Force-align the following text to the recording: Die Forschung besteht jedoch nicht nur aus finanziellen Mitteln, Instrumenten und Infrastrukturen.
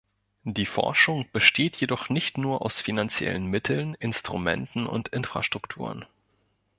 Die 0.47 0.65
Forschung 0.65 1.27
besteht 1.31 1.77
jedoch 1.77 2.09
nicht 2.09 2.35
nur 2.39 2.63
aus 2.63 2.79
finanziellen 2.81 3.45
Mitteln, 3.45 3.93
Instrumenten 3.93 4.87
und 4.87 5.09
Infrastrukturen. 5.09 6.05